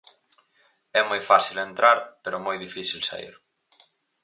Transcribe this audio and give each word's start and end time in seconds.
É 0.99 1.01
moi 1.09 1.21
fácil 1.29 1.57
entrar 1.67 1.97
pero 2.23 2.43
moi 2.45 2.57
difícil 2.65 2.99
saír. 3.09 3.35